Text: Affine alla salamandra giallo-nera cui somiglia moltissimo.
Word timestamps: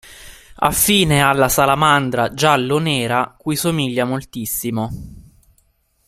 Affine 0.55 1.21
alla 1.21 1.47
salamandra 1.47 2.33
giallo-nera 2.33 3.35
cui 3.37 3.55
somiglia 3.55 4.03
moltissimo. 4.03 4.89